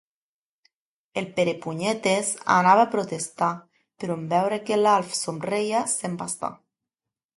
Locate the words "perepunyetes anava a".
1.35-2.89